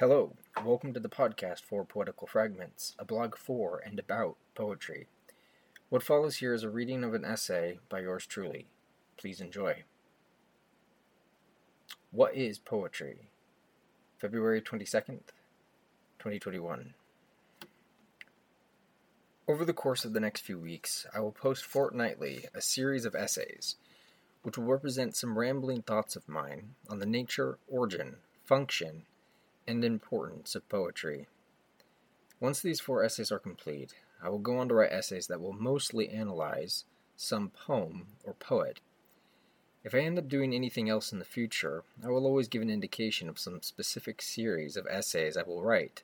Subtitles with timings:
[0.00, 0.32] Hello,
[0.64, 5.06] welcome to the podcast for Poetical Fragments, a blog for and about poetry.
[5.88, 8.66] What follows here is a reading of an essay by yours truly.
[9.16, 9.84] Please enjoy.
[12.10, 13.28] What is poetry?
[14.18, 15.20] February 22nd,
[16.18, 16.94] 2021.
[19.46, 23.14] Over the course of the next few weeks, I will post fortnightly a series of
[23.14, 23.76] essays
[24.42, 29.04] which will represent some rambling thoughts of mine on the nature, origin, function,
[29.66, 31.26] and importance of poetry.
[32.40, 35.52] Once these four essays are complete, I will go on to write essays that will
[35.52, 36.84] mostly analyze
[37.16, 38.80] some poem or poet.
[39.84, 42.70] If I end up doing anything else in the future, I will always give an
[42.70, 46.02] indication of some specific series of essays I will write.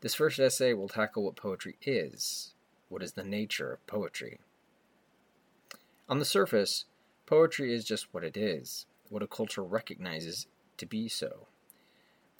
[0.00, 2.54] This first essay will tackle what poetry is,
[2.88, 4.40] what is the nature of poetry.
[6.08, 6.86] On the surface,
[7.26, 11.46] poetry is just what it is, what a culture recognizes to be so.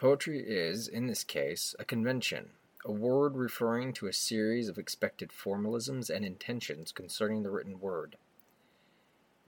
[0.01, 2.53] Poetry is, in this case, a convention,
[2.87, 8.17] a word referring to a series of expected formalisms and intentions concerning the written word.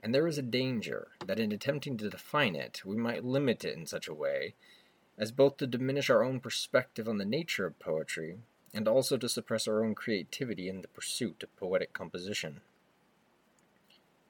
[0.03, 3.75] And there is a danger that in attempting to define it, we might limit it
[3.75, 4.53] in such a way
[5.17, 8.37] as both to diminish our own perspective on the nature of poetry
[8.75, 12.61] and also to suppress our own creativity in the pursuit of poetic composition.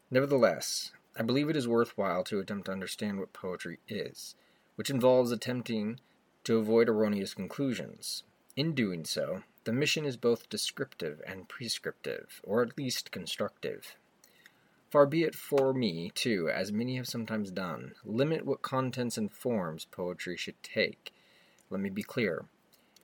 [0.09, 4.35] Nevertheless, I believe it is worthwhile to attempt to understand what poetry is,
[4.77, 5.99] which involves attempting
[6.43, 8.23] to avoid erroneous conclusions.
[8.55, 13.95] In doing so, the mission is both descriptive and prescriptive, or at least constructive.
[14.91, 19.31] Far be it for me, to, as many have sometimes done, limit what contents and
[19.31, 21.13] forms poetry should take.
[21.69, 22.45] Let me be clear.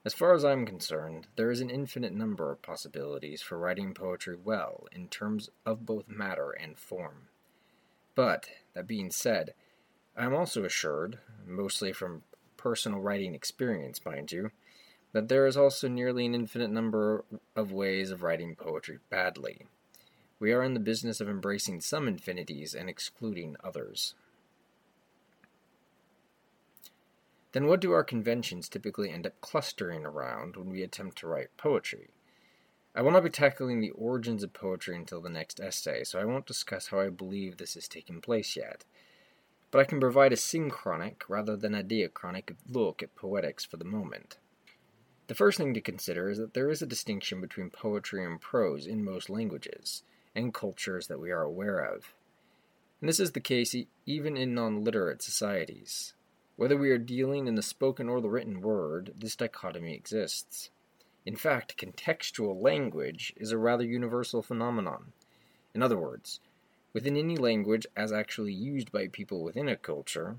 [0.05, 3.93] As far as I am concerned, there is an infinite number of possibilities for writing
[3.93, 7.29] poetry well in terms of both matter and form.
[8.15, 9.53] But, that being said,
[10.15, 12.23] I am also assured, mostly from
[12.59, 14.51] personal writing experience, mind you,
[15.13, 17.23] that there is also nearly an infinite number
[17.55, 19.65] of ways of writing poetry badly.
[20.39, 24.13] We are in the business of embracing some infinities and excluding others.
[27.53, 31.55] Then, what do our conventions typically end up clustering around when we attempt to write
[31.57, 32.09] poetry?
[32.93, 36.25] I will not be tackling the origins of poetry until the next essay, so I
[36.25, 38.83] won't discuss how I believe this is taking place yet
[39.71, 43.85] but I can provide a synchronic rather than a diachronic look at poetics for the
[43.85, 44.37] moment.
[45.27, 48.87] The first thing to consider is that there is a distinction between poetry and prose
[48.87, 50.03] in most languages
[50.35, 52.13] and cultures that we are aware of.
[52.99, 53.75] And this is the case
[54.05, 56.13] even in non literate societies.
[56.55, 60.71] Whether we are dealing in the spoken or the written word, this dichotomy exists.
[61.25, 65.13] In fact, contextual language is a rather universal phenomenon.
[65.75, 66.39] In other words,
[66.91, 70.37] Within any language, as actually used by people within a culture,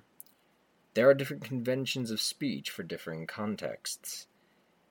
[0.95, 4.27] there are different conventions of speech for differing contexts,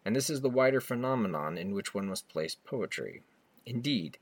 [0.05, 3.23] and this is the wider phenomenon in which one must place poetry.
[3.65, 4.17] Indeed,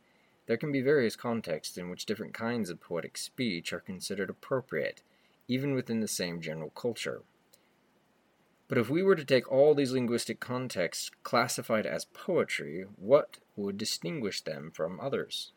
[0.47, 5.03] there can be various contexts in which different kinds of poetic speech are considered appropriate,
[5.47, 7.21] even within the same general culture.
[8.67, 13.77] But if we were to take all these linguistic contexts classified as poetry, what would
[13.77, 15.51] distinguish them from others?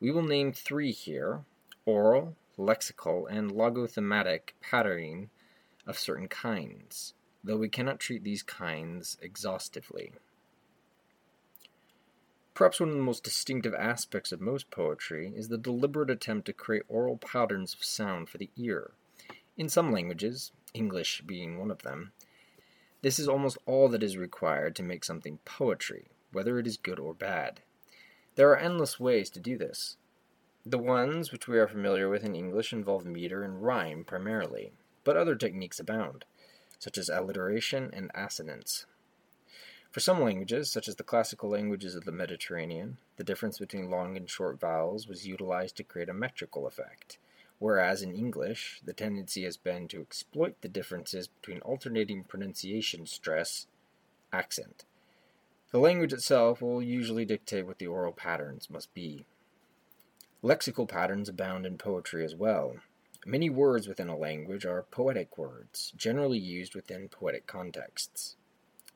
[0.00, 1.44] We will name three here
[1.84, 5.30] oral, lexical, and logothematic patterning
[5.86, 10.12] of certain kinds, though we cannot treat these kinds exhaustively.
[12.54, 16.52] Perhaps one of the most distinctive aspects of most poetry is the deliberate attempt to
[16.52, 18.92] create oral patterns of sound for the ear.
[19.56, 22.12] In some languages, English being one of them,
[23.02, 26.98] this is almost all that is required to make something poetry, whether it is good
[26.98, 27.60] or bad.
[28.36, 29.96] There are endless ways to do this.
[30.64, 34.72] The ones which we are familiar with in English involve meter and rhyme primarily,
[35.04, 36.24] but other techniques abound,
[36.78, 38.86] such as alliteration and assonance.
[39.90, 44.16] For some languages, such as the classical languages of the Mediterranean, the difference between long
[44.16, 47.18] and short vowels was utilized to create a metrical effect,
[47.58, 53.66] whereas in English, the tendency has been to exploit the differences between alternating pronunciation stress
[54.32, 54.84] accent.
[55.72, 59.24] The language itself will usually dictate what the oral patterns must be.
[60.42, 62.76] Lexical patterns abound in poetry as well.
[63.24, 68.36] Many words within a language are poetic words, generally used within poetic contexts.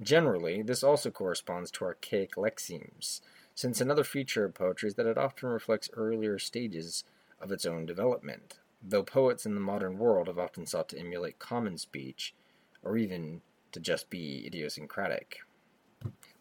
[0.03, 3.20] Generally, this also corresponds to archaic lexemes,
[3.55, 7.05] since another feature of poetry is that it often reflects earlier stages
[7.41, 11.38] of its own development, though poets in the modern world have often sought to emulate
[11.38, 12.35] common speech,
[12.82, 15.41] or even to just be idiosyncratic.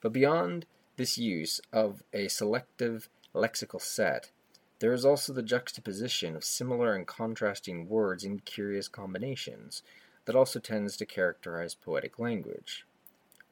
[0.03, 0.65] But beyond
[0.97, 4.31] this use of a selective lexical set,
[4.79, 9.81] there is also the juxtaposition of similar and contrasting words in curious combinations,
[10.25, 12.85] that also tends to characterize poetic language.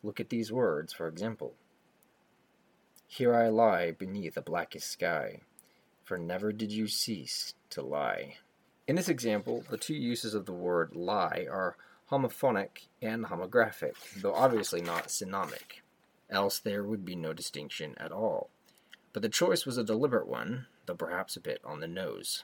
[0.03, 1.53] Look at these words, for example.
[3.07, 5.39] Here I lie beneath a blackest sky,
[6.03, 8.35] for never did you cease to lie.
[8.87, 11.77] In this example, the two uses of the word lie are
[12.11, 15.79] homophonic and homographic, though obviously not synonymic,
[16.31, 18.49] else there would be no distinction at all.
[19.13, 22.43] But the choice was a deliberate one, though perhaps a bit on the nose.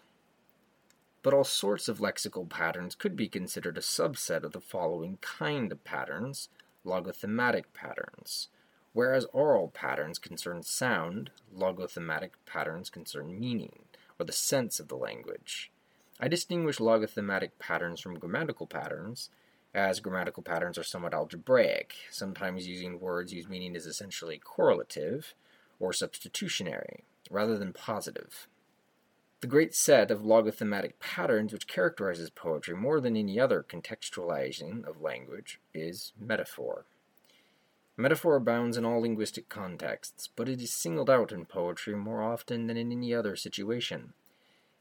[1.23, 5.71] But all sorts of lexical patterns could be considered a subset of the following kind
[5.71, 6.49] of patterns
[6.87, 8.47] logothematic patterns.
[8.93, 13.79] Whereas oral patterns concern sound, logothematic patterns concern meaning,
[14.17, 15.69] or the sense of the language.
[16.19, 19.29] I distinguish logothematic patterns from grammatical patterns,
[19.73, 25.33] as grammatical patterns are somewhat algebraic, sometimes using words whose meaning is essentially correlative
[25.79, 28.47] or substitutionary, rather than positive.
[29.39, 35.01] The great set of logothematic patterns which characterizes poetry more than any other contextualizing of
[35.01, 36.85] language is metaphor.
[37.95, 42.65] Metaphor abounds in all linguistic contexts, but it is singled out in poetry more often
[42.65, 44.13] than in any other situation.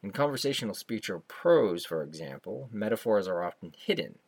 [0.03, 4.19] In conversational speech or prose, for example, metaphors are often hidden,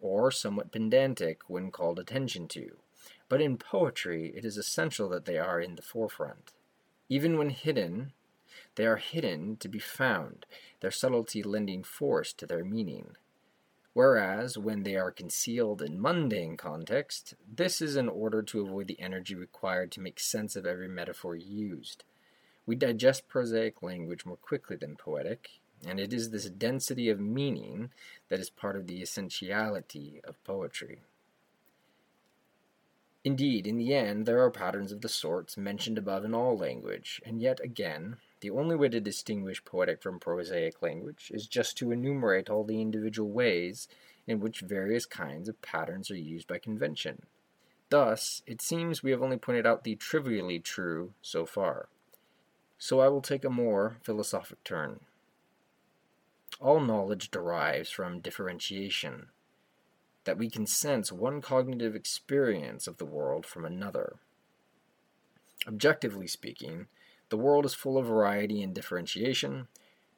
[0.00, 2.76] or somewhat pedantic when called attention to,
[3.28, 6.52] but in poetry it is essential that they are in the forefront.
[7.08, 8.12] Even when hidden,
[8.74, 10.46] they are hidden to be found,
[10.80, 13.16] their subtlety lending force to their meaning
[13.96, 19.00] whereas when they are concealed in mundane context, this is in order to avoid the
[19.00, 22.04] energy required to make sense of every metaphor used.
[22.66, 25.48] We digest prosaic language more quickly than poetic,
[25.84, 27.90] and it is this density of meaning
[28.28, 31.00] that is part of the essentiality of poetry.
[33.24, 37.20] Indeed, in the end, there are patterns of the sorts mentioned above in all language,
[37.26, 41.90] and yet again, the only way to distinguish poetic from prosaic language is just to
[41.90, 43.88] enumerate all the individual ways
[44.28, 47.26] in which various kinds of patterns are used by convention.
[47.90, 51.88] Thus, it seems we have only pointed out the trivially true so far.
[52.78, 55.00] So I will take a more philosophic turn.
[56.60, 59.28] All knowledge derives from differentiation,
[60.24, 64.16] that we can sense one cognitive experience of the world from another.
[65.66, 66.86] Objectively speaking,
[67.28, 69.68] the world is full of variety and differentiation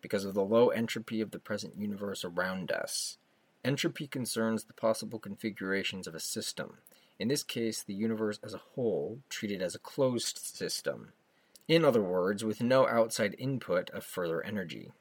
[0.00, 3.18] because of the low entropy of the present universe around us.
[3.64, 6.78] Entropy concerns the possible configurations of a system,
[7.18, 11.12] in this case, the universe as a whole, treated as a closed system.
[11.66, 14.92] In other words, with no outside input of further energy.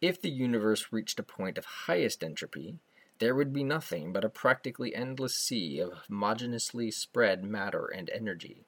[0.00, 2.78] If the universe reached a point of highest entropy,
[3.18, 8.64] there would be nothing but a practically endless sea of homogeneously spread matter and energy.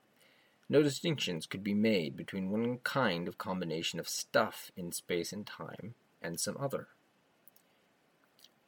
[0.68, 5.46] No distinctions could be made between one kind of combination of stuff in space and
[5.46, 6.88] time and some other.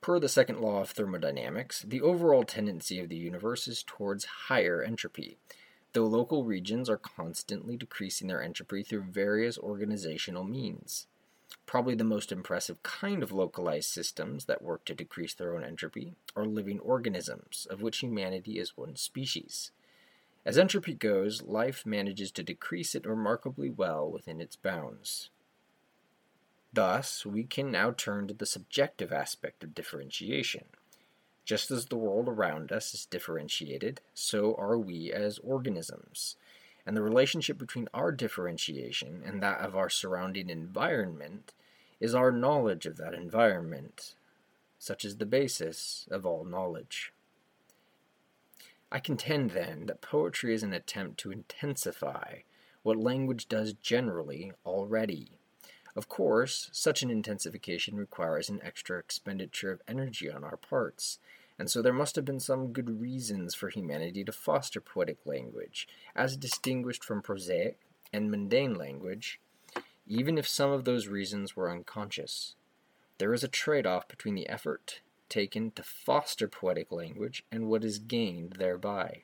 [0.00, 4.82] Per the second law of thermodynamics, the overall tendency of the universe is towards higher
[4.82, 5.36] entropy,
[5.92, 11.06] though local regions are constantly decreasing their entropy through various organizational means.
[11.66, 16.14] Probably the most impressive kind of localized systems that work to decrease their own entropy
[16.36, 19.70] are living organisms, of which humanity is one species.
[20.44, 25.30] As entropy goes, life manages to decrease it remarkably well within its bounds.
[26.72, 30.64] Thus, we can now turn to the subjective aspect of differentiation.
[31.44, 36.36] Just as the world around us is differentiated, so are we as organisms.
[36.86, 41.52] And the relationship between our differentiation and that of our surrounding environment
[42.00, 44.14] is our knowledge of that environment.
[44.78, 47.12] Such is the basis of all knowledge.
[48.92, 52.40] I contend, then, that poetry is an attempt to intensify
[52.82, 55.38] what language does generally already.
[55.96, 61.18] Of course, such an intensification requires an extra expenditure of energy on our parts,
[61.58, 65.88] and so there must have been some good reasons for humanity to foster poetic language,
[66.14, 67.78] as distinguished from prosaic
[68.12, 69.40] and mundane language,
[70.06, 72.54] even if some of those reasons were unconscious.
[73.18, 77.84] There is a trade off between the effort taken to foster poetic language and what
[77.84, 79.22] is gained thereby.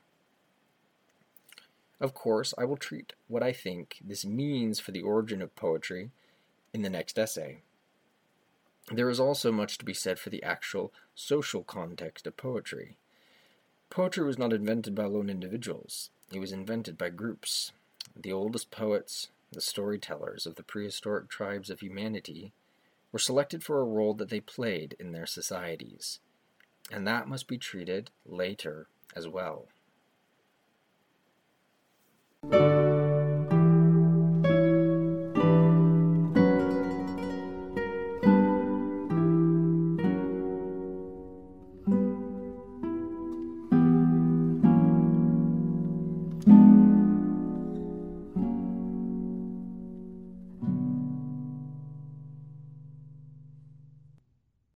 [2.00, 6.10] Of course, I will treat what I think this means for the origin of poetry
[6.72, 7.62] in the next essay.
[8.90, 12.96] There is also much to be said for the actual social context of poetry.
[13.88, 17.72] Poetry was not invented by lone individuals, it was invented by groups.
[18.16, 22.52] The oldest poets, the storytellers of the prehistoric tribes of humanity,
[23.12, 26.20] were selected for a role that they played in their societies.
[26.90, 29.68] And that must be treated later as well.